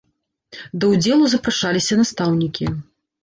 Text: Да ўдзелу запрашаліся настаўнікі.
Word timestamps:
Да 0.83 0.89
ўдзелу 0.93 1.27
запрашаліся 1.35 1.99
настаўнікі. 2.01 2.73